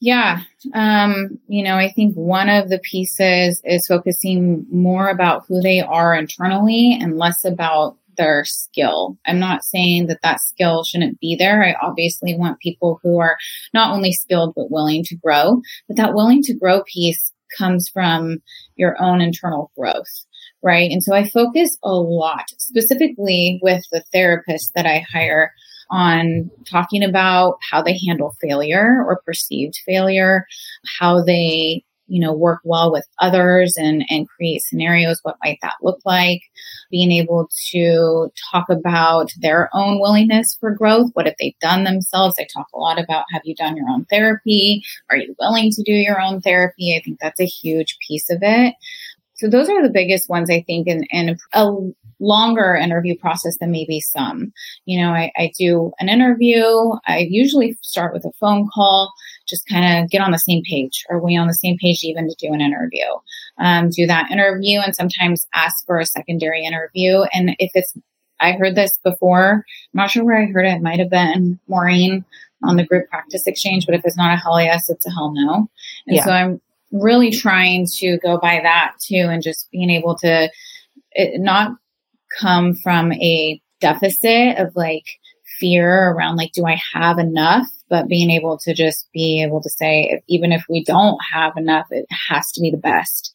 yeah 0.00 0.40
um, 0.74 1.38
you 1.48 1.62
know 1.62 1.76
i 1.76 1.90
think 1.90 2.14
one 2.14 2.48
of 2.48 2.68
the 2.68 2.78
pieces 2.78 3.60
is 3.64 3.86
focusing 3.86 4.64
more 4.70 5.08
about 5.08 5.44
who 5.46 5.60
they 5.60 5.80
are 5.80 6.14
internally 6.14 6.96
and 7.00 7.18
less 7.18 7.44
about 7.44 7.96
their 8.16 8.44
skill. 8.44 9.16
I'm 9.26 9.38
not 9.38 9.64
saying 9.64 10.08
that 10.08 10.20
that 10.22 10.40
skill 10.40 10.84
shouldn't 10.84 11.20
be 11.20 11.36
there. 11.36 11.64
I 11.64 11.74
obviously 11.80 12.36
want 12.36 12.60
people 12.60 13.00
who 13.02 13.18
are 13.18 13.36
not 13.72 13.94
only 13.94 14.12
skilled 14.12 14.52
but 14.54 14.70
willing 14.70 15.02
to 15.04 15.16
grow. 15.16 15.62
But 15.88 15.96
that 15.96 16.14
willing 16.14 16.42
to 16.42 16.54
grow 16.54 16.82
piece 16.82 17.32
comes 17.56 17.88
from 17.88 18.38
your 18.76 19.00
own 19.02 19.20
internal 19.20 19.70
growth, 19.76 20.26
right? 20.62 20.90
And 20.90 21.02
so 21.02 21.14
I 21.14 21.28
focus 21.28 21.76
a 21.82 21.92
lot, 21.92 22.44
specifically 22.58 23.60
with 23.62 23.82
the 23.92 24.04
therapists 24.14 24.72
that 24.74 24.86
I 24.86 25.04
hire 25.12 25.52
on 25.90 26.50
talking 26.70 27.02
about 27.02 27.58
how 27.68 27.82
they 27.82 27.98
handle 28.06 28.36
failure 28.40 29.04
or 29.06 29.22
perceived 29.24 29.80
failure, 29.84 30.46
how 30.98 31.22
they 31.22 31.84
you 32.10 32.20
know, 32.20 32.32
work 32.32 32.60
well 32.64 32.90
with 32.90 33.06
others 33.20 33.76
and, 33.76 34.04
and 34.10 34.28
create 34.28 34.62
scenarios. 34.62 35.20
What 35.22 35.36
might 35.42 35.58
that 35.62 35.76
look 35.80 36.00
like? 36.04 36.42
Being 36.90 37.12
able 37.12 37.48
to 37.70 38.30
talk 38.50 38.68
about 38.68 39.30
their 39.40 39.70
own 39.72 40.00
willingness 40.00 40.56
for 40.58 40.74
growth. 40.74 41.10
What 41.14 41.26
have 41.26 41.36
they 41.38 41.54
done 41.60 41.84
themselves? 41.84 42.34
I 42.38 42.46
talk 42.52 42.66
a 42.74 42.78
lot 42.78 43.00
about 43.00 43.24
have 43.32 43.42
you 43.44 43.54
done 43.54 43.76
your 43.76 43.88
own 43.88 44.06
therapy? 44.06 44.82
Are 45.08 45.16
you 45.16 45.36
willing 45.38 45.70
to 45.70 45.82
do 45.82 45.92
your 45.92 46.20
own 46.20 46.40
therapy? 46.40 46.96
I 46.96 47.02
think 47.02 47.20
that's 47.20 47.40
a 47.40 47.46
huge 47.46 47.96
piece 48.06 48.28
of 48.28 48.38
it. 48.42 48.74
So 49.40 49.48
those 49.48 49.70
are 49.70 49.82
the 49.82 49.88
biggest 49.92 50.28
ones 50.28 50.50
I 50.50 50.60
think 50.60 50.86
in, 50.86 51.04
in 51.10 51.38
a 51.54 51.66
longer 52.20 52.74
interview 52.74 53.16
process 53.16 53.56
than 53.58 53.70
maybe 53.70 53.98
some. 53.98 54.52
You 54.84 55.00
know, 55.00 55.12
I, 55.12 55.32
I 55.36 55.50
do 55.58 55.92
an 55.98 56.10
interview. 56.10 56.62
I 57.06 57.26
usually 57.30 57.78
start 57.80 58.12
with 58.12 58.26
a 58.26 58.32
phone 58.38 58.68
call, 58.72 59.10
just 59.50 59.68
kind 59.68 60.04
of 60.04 60.10
get 60.10 60.20
on 60.20 60.30
the 60.30 60.38
same 60.38 60.62
page. 60.62 61.04
Are 61.10 61.18
we 61.18 61.36
on 61.36 61.48
the 61.48 61.54
same 61.54 61.76
page 61.78 62.02
even 62.04 62.28
to 62.28 62.34
do 62.38 62.52
an 62.52 62.60
interview? 62.60 63.06
Um, 63.58 63.90
do 63.90 64.06
that 64.06 64.30
interview 64.30 64.78
and 64.78 64.94
sometimes 64.94 65.46
ask 65.52 65.84
for 65.86 65.98
a 65.98 66.06
secondary 66.06 66.64
interview. 66.64 67.22
And 67.32 67.56
if 67.58 67.72
it's, 67.74 67.92
I 68.40 68.52
heard 68.52 68.74
this 68.74 68.98
before, 69.04 69.52
I'm 69.52 69.62
not 69.92 70.10
sure 70.10 70.24
where 70.24 70.40
I 70.40 70.46
heard 70.46 70.64
it. 70.64 70.76
It 70.76 70.82
might 70.82 71.00
have 71.00 71.10
been 71.10 71.58
Maureen 71.68 72.24
on 72.62 72.76
the 72.76 72.86
group 72.86 73.10
practice 73.10 73.46
exchange, 73.46 73.86
but 73.86 73.94
if 73.94 74.02
it's 74.04 74.16
not 74.16 74.32
a 74.32 74.36
hell 74.36 74.60
yes, 74.60 74.88
it's 74.88 75.06
a 75.06 75.10
hell 75.10 75.32
no. 75.34 75.68
And 76.06 76.16
yeah. 76.16 76.24
so 76.24 76.30
I'm 76.30 76.60
really 76.92 77.30
trying 77.30 77.86
to 77.98 78.18
go 78.18 78.38
by 78.38 78.60
that 78.62 78.94
too 79.00 79.26
and 79.30 79.42
just 79.42 79.70
being 79.70 79.90
able 79.90 80.16
to 80.18 80.50
it, 81.12 81.40
not 81.40 81.72
come 82.38 82.74
from 82.74 83.12
a 83.12 83.60
deficit 83.80 84.58
of 84.58 84.74
like 84.76 85.06
fear 85.60 86.10
around 86.10 86.36
like 86.36 86.52
do 86.52 86.66
i 86.66 86.80
have 86.92 87.18
enough? 87.18 87.66
But 87.88 88.08
being 88.08 88.30
able 88.30 88.56
to 88.58 88.72
just 88.72 89.08
be 89.12 89.42
able 89.42 89.60
to 89.62 89.70
say 89.70 90.20
even 90.28 90.52
if 90.52 90.64
we 90.68 90.84
don't 90.84 91.18
have 91.32 91.56
enough 91.56 91.86
it 91.90 92.06
has 92.28 92.50
to 92.52 92.60
be 92.60 92.70
the 92.70 92.76
best. 92.76 93.32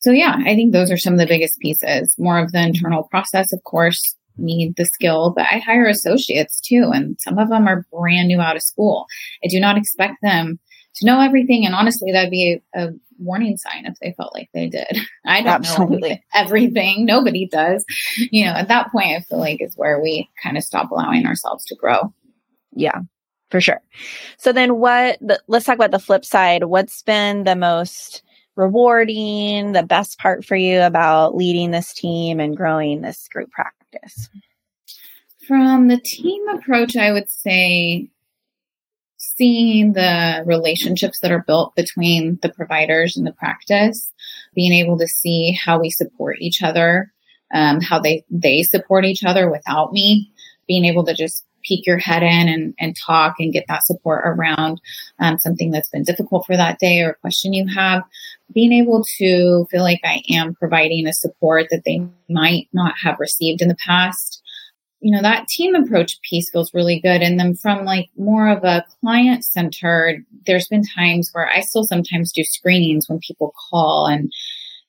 So 0.00 0.10
yeah 0.10 0.36
i 0.40 0.54
think 0.54 0.72
those 0.72 0.90
are 0.90 0.98
some 0.98 1.14
of 1.14 1.20
the 1.20 1.26
biggest 1.26 1.58
pieces. 1.60 2.14
More 2.18 2.38
of 2.38 2.52
the 2.52 2.62
internal 2.62 3.04
process 3.04 3.52
of 3.52 3.62
course 3.64 4.16
need 4.36 4.74
the 4.76 4.84
skill 4.84 5.32
but 5.36 5.46
i 5.50 5.58
hire 5.58 5.86
associates 5.86 6.60
too 6.60 6.90
and 6.92 7.16
some 7.20 7.38
of 7.38 7.48
them 7.50 7.68
are 7.68 7.86
brand 7.92 8.26
new 8.28 8.40
out 8.40 8.56
of 8.56 8.62
school. 8.62 9.06
I 9.44 9.48
do 9.48 9.60
not 9.60 9.76
expect 9.76 10.16
them 10.22 10.58
to 10.96 11.06
know 11.06 11.20
everything. 11.20 11.66
And 11.66 11.74
honestly, 11.74 12.12
that'd 12.12 12.30
be 12.30 12.60
a, 12.74 12.86
a 12.86 12.92
warning 13.18 13.56
sign 13.56 13.86
if 13.86 13.98
they 14.00 14.12
felt 14.12 14.34
like 14.34 14.48
they 14.52 14.68
did. 14.68 14.98
I 15.26 15.42
don't 15.42 15.52
Absolutely. 15.52 16.10
know 16.10 16.18
everything. 16.34 17.04
Nobody 17.04 17.46
does. 17.46 17.84
You 18.16 18.46
know, 18.46 18.52
at 18.52 18.68
that 18.68 18.90
point, 18.92 19.16
I 19.16 19.20
feel 19.20 19.38
like 19.38 19.60
is 19.60 19.76
where 19.76 20.00
we 20.00 20.28
kind 20.42 20.56
of 20.56 20.64
stop 20.64 20.90
allowing 20.90 21.26
ourselves 21.26 21.64
to 21.66 21.74
grow. 21.74 22.12
Yeah, 22.72 23.00
for 23.50 23.60
sure. 23.60 23.80
So 24.36 24.52
then 24.52 24.76
what, 24.78 25.18
the, 25.20 25.40
let's 25.46 25.64
talk 25.64 25.76
about 25.76 25.90
the 25.90 25.98
flip 25.98 26.24
side. 26.24 26.64
What's 26.64 27.02
been 27.02 27.44
the 27.44 27.56
most 27.56 28.22
rewarding, 28.56 29.72
the 29.72 29.82
best 29.82 30.18
part 30.18 30.44
for 30.44 30.56
you 30.56 30.80
about 30.80 31.36
leading 31.36 31.70
this 31.70 31.92
team 31.92 32.40
and 32.40 32.56
growing 32.56 33.00
this 33.00 33.28
group 33.28 33.50
practice? 33.50 34.28
From 35.46 35.88
the 35.88 36.00
team 36.00 36.48
approach, 36.48 36.96
I 36.96 37.12
would 37.12 37.28
say 37.28 38.08
seeing 39.36 39.92
the 39.92 40.42
relationships 40.46 41.20
that 41.20 41.32
are 41.32 41.44
built 41.46 41.74
between 41.74 42.38
the 42.42 42.48
providers 42.48 43.16
and 43.16 43.26
the 43.26 43.32
practice, 43.32 44.12
being 44.54 44.72
able 44.72 44.98
to 44.98 45.08
see 45.08 45.52
how 45.52 45.80
we 45.80 45.90
support 45.90 46.36
each 46.40 46.62
other, 46.62 47.12
um, 47.52 47.80
how 47.80 47.98
they, 47.98 48.24
they 48.30 48.62
support 48.62 49.04
each 49.04 49.24
other 49.24 49.50
without 49.50 49.92
me, 49.92 50.30
being 50.66 50.84
able 50.84 51.04
to 51.04 51.14
just 51.14 51.44
peek 51.64 51.86
your 51.86 51.98
head 51.98 52.22
in 52.22 52.48
and, 52.48 52.74
and 52.78 52.96
talk 52.96 53.36
and 53.38 53.52
get 53.52 53.64
that 53.68 53.84
support 53.84 54.22
around 54.24 54.80
um, 55.18 55.38
something 55.38 55.70
that's 55.70 55.88
been 55.88 56.02
difficult 56.02 56.44
for 56.46 56.56
that 56.56 56.78
day 56.78 57.00
or 57.00 57.10
a 57.10 57.14
question 57.16 57.52
you 57.52 57.66
have, 57.74 58.02
being 58.52 58.72
able 58.72 59.02
to 59.18 59.66
feel 59.70 59.82
like 59.82 60.00
I 60.04 60.22
am 60.30 60.54
providing 60.54 61.06
a 61.06 61.12
support 61.12 61.68
that 61.70 61.82
they 61.84 62.06
might 62.28 62.68
not 62.72 62.94
have 63.02 63.18
received 63.18 63.62
in 63.62 63.68
the 63.68 63.76
past 63.76 64.42
you 65.04 65.10
know, 65.10 65.20
that 65.20 65.48
team 65.48 65.74
approach 65.74 66.18
piece 66.22 66.48
feels 66.48 66.72
really 66.72 66.98
good. 66.98 67.20
And 67.20 67.38
then 67.38 67.54
from 67.54 67.84
like 67.84 68.08
more 68.16 68.48
of 68.48 68.64
a 68.64 68.86
client 69.02 69.44
centered, 69.44 70.24
there's 70.46 70.66
been 70.66 70.82
times 70.82 71.28
where 71.32 71.46
I 71.46 71.60
still 71.60 71.84
sometimes 71.84 72.32
do 72.32 72.42
screenings 72.42 73.06
when 73.06 73.18
people 73.18 73.52
call 73.68 74.06
and, 74.06 74.32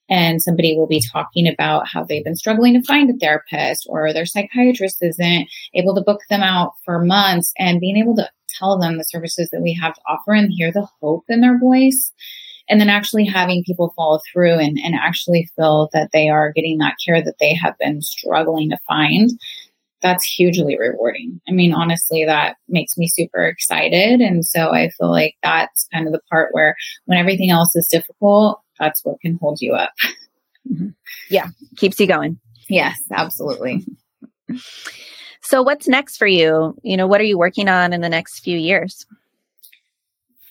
and 0.10 0.42
somebody 0.42 0.78
will 0.78 0.88
be 0.88 1.04
talking 1.12 1.50
about 1.50 1.90
how 1.90 2.06
they've 2.06 2.24
been 2.24 2.38
struggling 2.38 2.76
to 2.76 2.88
find 2.88 3.10
a 3.10 3.18
therapist 3.18 3.88
or 3.90 4.14
their 4.14 4.26
psychiatrist 4.26 5.00
isn't 5.02 5.50
able 5.74 5.94
to 5.96 6.02
book 6.02 6.22
them 6.30 6.42
out 6.42 6.72
for 6.86 7.04
months 7.04 7.52
and 7.60 7.82
being 7.82 7.98
able 7.98 8.16
to 8.16 8.30
tell 8.48 8.80
them 8.80 8.98
the 8.98 9.04
services 9.04 9.50
that 9.52 9.62
we 9.62 9.74
have 9.74 9.96
to 9.96 10.02
offer 10.08 10.32
and 10.32 10.50
hear 10.50 10.72
the 10.72 10.88
hope 11.02 11.26
in 11.28 11.42
their 11.42 11.60
voice 11.60 12.14
and 12.70 12.80
then 12.80 12.90
actually 12.90 13.26
having 13.26 13.64
people 13.64 13.94
follow 13.96 14.20
through 14.32 14.60
and, 14.60 14.78
and 14.84 14.96
actually 14.96 15.50
feel 15.56 15.90
that 15.94 16.12
they 16.14 16.30
are 16.30 16.52
getting 16.54 16.78
that 16.78 16.96
care 17.06 17.22
that 17.22 17.36
they 17.40 17.54
have 17.54 17.78
been 17.80 18.02
struggling 18.02 18.70
to 18.70 18.78
find 18.88 19.32
that's 20.06 20.24
hugely 20.24 20.78
rewarding. 20.78 21.42
I 21.50 21.52
mean, 21.52 21.74
honestly, 21.74 22.26
that 22.26 22.58
makes 22.70 22.96
me 22.96 23.08
super 23.08 23.44
excited. 23.44 24.22
And 24.22 24.46
so 24.46 24.72
I 24.72 24.90
feel 24.90 25.10
like 25.10 25.34
that's 25.42 25.88
kind 25.92 26.06
of 26.06 26.14
the 26.14 26.22
part 26.30 26.50
where 26.52 26.76
when 27.06 27.18
everything 27.18 27.50
else 27.50 27.76
is 27.76 27.88
difficult, 27.88 28.62
that's 28.80 29.04
what 29.04 29.20
can 29.20 29.38
hold 29.42 29.60
you 29.62 29.74
up. 29.74 29.92
Yeah, 31.30 31.50
keeps 31.78 32.00
you 32.00 32.08
going. 32.08 32.40
Yes, 32.70 33.00
absolutely. 33.12 33.86
So, 35.42 35.62
what's 35.62 35.88
next 35.88 36.18
for 36.18 36.26
you? 36.26 36.76
You 36.82 36.98
know, 36.98 37.06
what 37.06 37.22
are 37.22 37.26
you 37.26 37.38
working 37.38 37.70
on 37.70 37.94
in 37.94 38.02
the 38.02 38.10
next 38.10 38.40
few 38.40 38.58
years? 38.58 39.06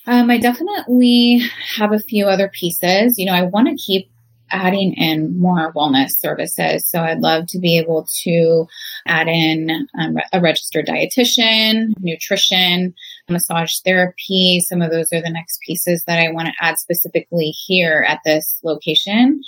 Um, 0.06 0.30
I 0.30 0.38
definitely 0.38 1.42
have 1.76 1.92
a 1.92 1.98
few 1.98 2.26
other 2.26 2.48
pieces. 2.48 3.18
You 3.18 3.26
know, 3.26 3.32
I 3.32 3.42
want 3.42 3.68
to 3.68 3.74
keep 3.74 4.08
adding 4.54 4.94
in 4.94 5.38
more 5.38 5.72
wellness 5.74 6.12
services. 6.16 6.88
So 6.88 7.00
I'd 7.00 7.18
love 7.18 7.46
to 7.48 7.58
be 7.58 7.76
able 7.76 8.06
to 8.22 8.66
add 9.06 9.26
in 9.26 9.88
um, 10.00 10.16
a 10.32 10.40
registered 10.40 10.86
dietitian, 10.86 11.92
nutrition, 12.00 12.94
massage 13.28 13.72
therapy. 13.84 14.60
Some 14.60 14.80
of 14.80 14.92
those 14.92 15.12
are 15.12 15.20
the 15.20 15.30
next 15.30 15.58
pieces 15.66 16.04
that 16.06 16.20
I 16.20 16.30
want 16.30 16.48
to 16.48 16.54
add 16.60 16.78
specifically 16.78 17.50
here 17.50 18.06
at 18.08 18.20
this 18.24 18.60
location. 18.62 19.42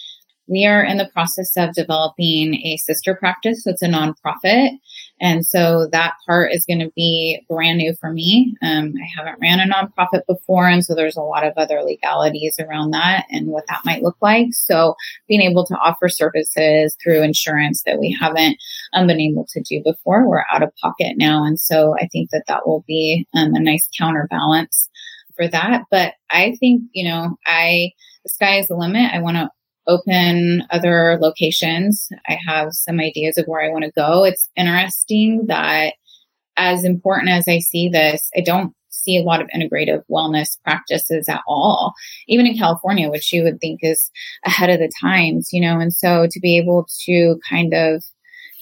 We 0.49 0.67
are 0.67 0.85
in 0.85 0.97
the 0.97 1.09
process 1.13 1.53
of 1.57 1.75
developing 1.75 2.55
a 2.67 2.77
sister 2.77 3.15
practice. 3.15 3.65
So 3.65 3.71
it's 3.71 3.83
a 3.83 3.89
nonprofit. 3.89 4.71
And 5.21 5.47
so 5.47 5.89
that 5.93 6.15
part 6.27 6.53
is 6.53 6.67
going 6.67 6.81
to 6.81 6.93
be 6.95 7.41
brand 7.49 7.79
new 7.79 7.95
for 7.99 8.13
me. 8.13 8.55
Um, 8.63 8.95
I 9.03 9.09
haven't 9.17 9.41
ran 9.41 9.61
a 9.61 9.73
nonprofit 9.73 10.23
before. 10.29 10.69
And 10.69 10.85
so 10.85 10.95
there's 10.95 11.17
a 11.17 11.23
lot 11.23 11.47
of 11.47 11.55
other 11.57 11.83
legalities 11.83 12.57
around 12.61 12.91
that 12.91 13.25
and 13.31 13.49
what 13.49 13.65
that 13.69 13.85
might 13.85 14.03
look 14.03 14.17
like. 14.21 14.49
So 14.53 14.95
being 15.27 15.41
able 15.41 15.65
to 15.67 15.75
offer 15.75 16.09
services 16.09 16.97
through 17.03 17.23
insurance 17.23 17.83
that 17.87 17.99
we 17.99 18.17
haven't 18.21 18.59
um, 18.93 19.07
been 19.07 19.21
able 19.21 19.47
to 19.53 19.63
do 19.63 19.83
before, 19.83 20.29
we're 20.29 20.45
out 20.53 20.63
of 20.63 20.75
pocket 20.83 21.15
now. 21.17 21.45
And 21.45 21.59
so 21.59 21.95
I 21.99 22.09
think 22.13 22.31
that 22.31 22.45
that 22.49 22.67
will 22.67 22.85
be 22.87 23.27
um, 23.35 23.55
a 23.55 23.61
nice 23.61 23.89
counterbalance 23.99 24.91
for 25.35 25.49
that. 25.49 25.85
But 25.91 26.15
I 26.31 26.57
think, 26.61 26.83
you 26.93 27.09
know, 27.09 27.37
I, 27.47 27.93
the 28.23 28.31
sky 28.31 28.59
is 28.59 28.67
the 28.69 28.75
limit. 28.75 29.13
I 29.13 29.21
want 29.21 29.37
to 29.37 29.51
open 29.87 30.63
other 30.71 31.19
locations. 31.21 32.09
I 32.29 32.39
have 32.47 32.73
some 32.73 33.01
ideas 33.01 33.39
of 33.39 33.47
where 33.47 33.65
I 33.65 33.73
want 33.73 33.85
to 33.85 33.93
go. 33.93 34.25
It's 34.25 34.51
interesting 34.57 35.47
that 35.47 35.95
as 36.57 36.85
important 36.85 37.31
as 37.31 37.47
I 37.49 37.59
see 37.59 37.89
this, 37.89 38.31
I 38.37 38.41
don't 38.41 38.75
see 38.89 39.19
a 39.19 39.23
lot 39.23 39.41
of 39.41 39.49
integrative 39.55 40.03
wellness 40.11 40.59
practices 40.65 41.29
at 41.29 41.43
all, 41.47 41.95
even 42.27 42.47
in 42.47 42.59
California, 42.59 43.11
which 43.11 43.33
you 43.33 43.43
would 43.45 43.61
think 43.61 43.81
is 43.83 44.11
ahead 44.45 44.71
of 44.71 44.79
the 44.79 44.91
times, 45.01 45.51
you 45.53 45.61
know, 45.61 45.79
and 45.79 45.95
so 45.95 46.27
to 46.31 46.41
be 46.41 46.59
able 46.59 46.89
to 47.05 47.39
kind 47.49 47.73
of 47.75 48.03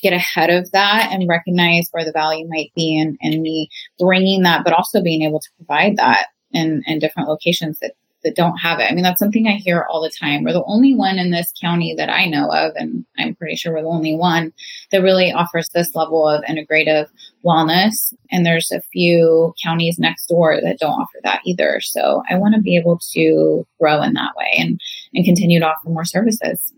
get 0.02 0.12
ahead 0.12 0.50
of 0.50 0.71
that 0.73 1.09
and 1.11 1.28
recognize 1.28 1.88
where 1.90 2.04
the 2.04 2.12
value 2.12 2.47
might 2.49 2.71
be 2.76 2.99
and, 3.00 3.16
and 3.23 3.40
me 3.40 3.71
bringing 3.99 4.43
that, 4.43 4.62
but 4.62 4.75
also 4.75 5.02
being 5.02 5.23
able 5.23 5.40
to 5.40 5.49
provide 5.57 5.97
that 5.97 6.26
in, 6.52 6.83
in 6.87 6.99
different 6.99 7.28
locations 7.28 7.78
that 7.81 7.95
that 8.25 8.35
don't 8.35 8.57
have 8.57 8.81
it. 8.81 8.90
I 8.90 8.95
mean, 8.95 9.04
that's 9.04 9.19
something 9.19 9.47
I 9.47 9.52
hear 9.52 9.87
all 9.88 10.02
the 10.02 10.11
time. 10.11 10.43
We're 10.43 10.54
the 10.54 10.64
only 10.64 10.95
one 10.95 11.19
in 11.19 11.31
this 11.31 11.52
county 11.61 11.95
that 11.97 12.09
I 12.09 12.26
know 12.26 12.50
of, 12.50 12.73
and 12.75 13.04
I'm 13.19 13.35
pretty 13.35 13.57
sure 13.57 13.73
we're 13.73 13.83
the 13.83 13.88
only 13.88 14.16
one 14.16 14.52
that 14.90 15.02
really 15.02 15.31
offers 15.31 15.69
this 15.69 15.95
level 15.95 16.26
of 16.28 16.43
integrative 16.45 17.09
wellness. 17.45 18.12
And 18.31 18.45
there's 18.45 18.73
a 18.73 18.81
few 18.81 19.54
counties 19.62 19.99
next 19.99 20.26
door 20.26 20.59
that 20.62 20.78
don't 20.78 21.00
offer 21.00 21.19
that 21.23 21.43
either. 21.45 21.81
So 21.81 22.23
I 22.28 22.37
want 22.37 22.54
to 22.54 22.61
be 22.61 22.76
able 22.76 22.99
to 23.12 23.66
grow 23.78 24.02
in 24.02 24.14
that 24.14 24.35
way 24.37 24.54
and, 24.59 24.81
and 25.12 25.25
continue 25.25 25.61
to 25.61 25.66
offer 25.66 25.88
more 25.90 26.04
services. 26.04 26.73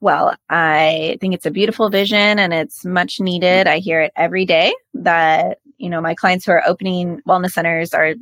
Well, 0.00 0.34
I 0.48 1.18
think 1.20 1.34
it's 1.34 1.44
a 1.44 1.50
beautiful 1.50 1.90
vision 1.90 2.38
and 2.38 2.54
it's 2.54 2.86
much 2.86 3.20
needed. 3.20 3.66
I 3.66 3.78
hear 3.78 4.00
it 4.00 4.12
every 4.16 4.46
day 4.46 4.72
that, 4.94 5.58
you 5.76 5.90
know, 5.90 6.00
my 6.00 6.14
clients 6.14 6.46
who 6.46 6.52
are 6.52 6.62
opening 6.66 7.20
wellness 7.28 7.50
centers 7.50 7.92
are 7.92 8.14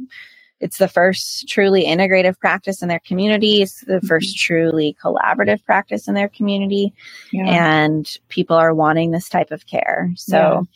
it's 0.60 0.78
the 0.78 0.88
first 0.88 1.48
truly 1.48 1.84
integrative 1.84 2.38
practice 2.38 2.82
in 2.82 2.88
their 2.88 3.00
community. 3.00 3.62
It's 3.62 3.84
the 3.84 4.00
1st 4.00 4.08
mm-hmm. 4.08 4.36
truly 4.36 4.96
collaborative 5.02 5.64
practice 5.64 6.08
in 6.08 6.14
their 6.14 6.28
community. 6.28 6.92
Yeah. 7.32 7.46
And 7.46 8.10
people 8.28 8.56
are 8.56 8.74
wanting 8.74 9.10
this 9.10 9.28
type 9.28 9.52
of 9.52 9.66
care. 9.66 10.10
So, 10.16 10.66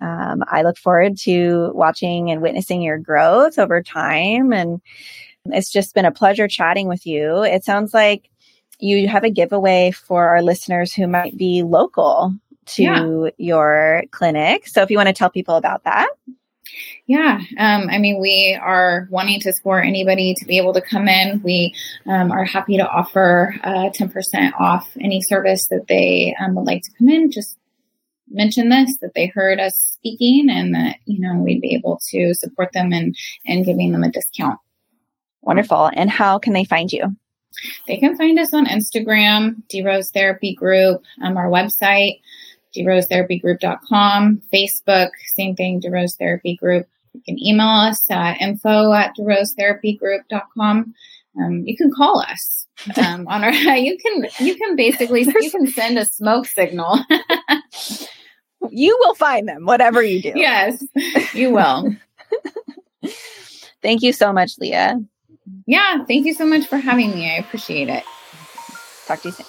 yeah. 0.00 0.32
um, 0.32 0.44
I 0.46 0.62
look 0.62 0.76
forward 0.76 1.16
to 1.20 1.70
watching 1.74 2.30
and 2.30 2.42
witnessing 2.42 2.82
your 2.82 2.98
growth 2.98 3.58
over 3.58 3.82
time. 3.82 4.52
And 4.52 4.80
It's 5.46 5.70
just 5.70 5.94
been 5.94 6.04
a 6.04 6.12
pleasure 6.12 6.48
chatting 6.48 6.86
with 6.86 7.06
you. 7.06 7.42
It 7.42 7.64
sounds 7.64 7.94
like 7.94 8.28
you 8.78 9.08
have 9.08 9.24
a 9.24 9.30
giveaway 9.30 9.90
for 9.90 10.28
our 10.28 10.42
listeners 10.42 10.92
who 10.92 11.06
might 11.06 11.36
be 11.36 11.62
local 11.62 12.34
to 12.66 12.82
yeah. 12.82 13.30
your 13.38 14.04
clinic. 14.10 14.66
So 14.66 14.82
if 14.82 14.90
you 14.90 14.96
want 14.96 15.08
to 15.08 15.14
tell 15.14 15.30
people 15.30 15.56
about 15.56 15.84
that. 15.84 16.08
Yeah, 17.10 17.40
um, 17.58 17.88
I 17.90 17.98
mean, 17.98 18.20
we 18.20 18.56
are 18.62 19.08
wanting 19.10 19.40
to 19.40 19.52
support 19.52 19.84
anybody 19.84 20.32
to 20.32 20.44
be 20.44 20.58
able 20.58 20.72
to 20.74 20.80
come 20.80 21.08
in. 21.08 21.42
We 21.42 21.74
um, 22.06 22.30
are 22.30 22.44
happy 22.44 22.76
to 22.76 22.88
offer 22.88 23.52
uh, 23.64 23.90
10% 23.90 24.52
off 24.60 24.88
any 25.00 25.20
service 25.20 25.66
that 25.70 25.88
they 25.88 26.36
um, 26.40 26.54
would 26.54 26.68
like 26.68 26.82
to 26.84 26.90
come 26.96 27.08
in. 27.08 27.32
Just 27.32 27.58
mention 28.28 28.68
this 28.68 28.96
that 28.98 29.14
they 29.16 29.26
heard 29.26 29.58
us 29.58 29.76
speaking 29.76 30.46
and 30.50 30.72
that, 30.76 30.98
you 31.04 31.18
know, 31.18 31.34
we'd 31.42 31.60
be 31.60 31.74
able 31.74 32.00
to 32.10 32.32
support 32.32 32.72
them 32.74 32.92
and, 32.92 33.16
and 33.44 33.66
giving 33.66 33.90
them 33.90 34.04
a 34.04 34.12
discount. 34.12 34.60
Wonderful. 35.42 35.90
And 35.92 36.08
how 36.08 36.38
can 36.38 36.52
they 36.52 36.62
find 36.62 36.92
you? 36.92 37.16
They 37.88 37.96
can 37.96 38.16
find 38.16 38.38
us 38.38 38.54
on 38.54 38.66
Instagram, 38.66 39.64
DeRose 39.68 40.12
Therapy 40.12 40.54
Group, 40.54 41.02
um, 41.20 41.36
our 41.36 41.48
website, 41.48 42.20
DeRoseTherapyGroup.com, 42.76 44.42
Facebook, 44.54 45.08
same 45.34 45.56
thing, 45.56 45.80
DeRose 45.80 46.16
Therapy 46.16 46.54
Group. 46.54 46.86
You 47.12 47.22
can 47.26 47.38
email 47.38 47.68
us 47.68 48.10
at 48.10 48.40
info 48.40 48.92
at 48.92 49.16
DeRoseTherapyGroup.com. 49.16 50.94
Um, 51.40 51.62
you 51.64 51.76
can 51.76 51.90
call 51.92 52.20
us 52.20 52.66
um, 52.96 53.26
on 53.28 53.44
our. 53.44 53.50
You 53.76 53.96
can 53.98 54.26
you 54.40 54.56
can 54.56 54.76
basically 54.76 55.22
you 55.22 55.50
can 55.50 55.66
send 55.66 55.98
a 55.98 56.04
smoke 56.04 56.46
signal. 56.46 56.98
you 58.70 58.96
will 59.00 59.14
find 59.14 59.48
them, 59.48 59.64
whatever 59.64 60.02
you 60.02 60.22
do. 60.22 60.32
Yes, 60.34 60.84
you 61.34 61.50
will. 61.50 61.94
Thank 63.82 64.02
you 64.02 64.12
so 64.12 64.32
much, 64.32 64.58
Leah. 64.58 65.00
Yeah, 65.66 66.04
thank 66.04 66.26
you 66.26 66.34
so 66.34 66.44
much 66.44 66.66
for 66.66 66.76
having 66.76 67.10
me. 67.10 67.30
I 67.30 67.38
appreciate 67.38 67.88
it. 67.88 68.04
Talk 69.06 69.22
to 69.22 69.28
you 69.28 69.32
soon. 69.32 69.46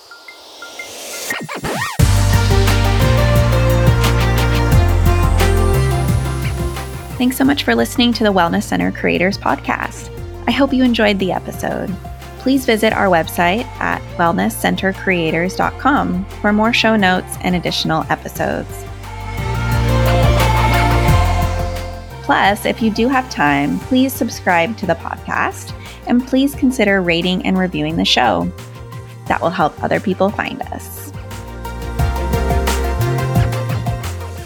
Thanks 7.22 7.38
so 7.38 7.46
much 7.46 7.62
for 7.62 7.76
listening 7.76 8.14
to 8.14 8.24
the 8.24 8.34
Wellness 8.34 8.64
Center 8.64 8.92
Creators 8.92 9.38
Podcast. 9.38 10.10
I 10.48 10.52
hope 10.52 10.74
you 10.74 10.84
enjoyed 10.84 11.20
the 11.20 11.32
episode. 11.32 11.96
Please 12.40 12.66
visit 12.66 12.94
our 12.94 13.06
website 13.06 13.66
at 13.80 14.02
wellnesscentercreators.com 14.18 16.26
for 16.26 16.52
more 16.52 16.74
show 16.74 16.96
notes 16.96 17.38
and 17.42 17.56
additional 17.56 18.06
episodes. 18.10 18.70
Plus, 22.26 22.66
if 22.66 22.82
you 22.82 22.90
do 22.90 23.08
have 23.08 23.30
time, 23.30 23.78
please 23.82 24.12
subscribe 24.12 24.76
to 24.78 24.88
the 24.88 24.96
podcast 24.96 25.80
and 26.08 26.28
please 26.28 26.56
consider 26.56 27.04
rating 27.04 27.46
and 27.46 27.56
reviewing 27.56 27.98
the 27.98 28.04
show. 28.04 28.52
That 29.28 29.42
will 29.42 29.52
help 29.52 29.84
other 29.84 30.00
people 30.00 30.32
find 30.32 30.60
us. 30.64 31.01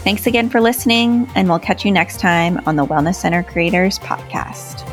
Thanks 0.06 0.28
again 0.28 0.48
for 0.50 0.60
listening, 0.60 1.28
and 1.34 1.48
we'll 1.48 1.58
catch 1.58 1.84
you 1.84 1.90
next 1.90 2.20
time 2.20 2.62
on 2.64 2.76
the 2.76 2.86
Wellness 2.86 3.16
Center 3.16 3.42
Creators 3.42 3.98
Podcast. 3.98 4.84